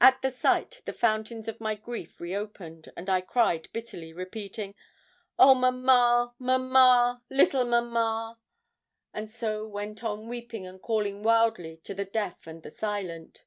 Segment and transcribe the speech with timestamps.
[0.00, 4.76] At the sight the fountains of my grief reopened, and I cried bitterly, repeating,
[5.36, 5.56] 'Oh!
[5.56, 8.38] mamma, mamma, little mamma!'
[9.12, 13.42] and so went on weeping and calling wildly on the deaf and the silent.